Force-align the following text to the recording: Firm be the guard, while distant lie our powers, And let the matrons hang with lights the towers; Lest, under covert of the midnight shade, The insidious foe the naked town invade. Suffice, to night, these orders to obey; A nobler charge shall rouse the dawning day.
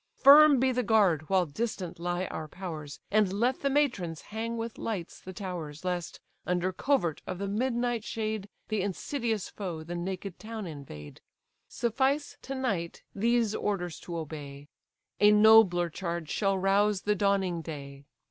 Firm 0.17 0.59
be 0.59 0.71
the 0.71 0.81
guard, 0.81 1.29
while 1.29 1.45
distant 1.45 1.99
lie 1.99 2.25
our 2.25 2.47
powers, 2.47 2.99
And 3.11 3.31
let 3.31 3.61
the 3.61 3.69
matrons 3.69 4.21
hang 4.21 4.57
with 4.57 4.79
lights 4.79 5.19
the 5.19 5.31
towers; 5.31 5.85
Lest, 5.85 6.19
under 6.43 6.73
covert 6.73 7.21
of 7.27 7.37
the 7.37 7.47
midnight 7.47 8.03
shade, 8.03 8.49
The 8.69 8.81
insidious 8.81 9.47
foe 9.47 9.83
the 9.83 9.93
naked 9.93 10.39
town 10.39 10.65
invade. 10.65 11.21
Suffice, 11.67 12.35
to 12.41 12.55
night, 12.55 13.03
these 13.13 13.53
orders 13.53 13.99
to 13.99 14.17
obey; 14.17 14.69
A 15.19 15.29
nobler 15.31 15.91
charge 15.91 16.31
shall 16.31 16.57
rouse 16.57 17.01
the 17.01 17.13
dawning 17.13 17.61
day. 17.61 18.05